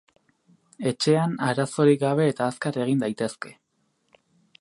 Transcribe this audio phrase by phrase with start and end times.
[0.91, 3.53] Etxean arazorik gabe eta azkar egin daitezke.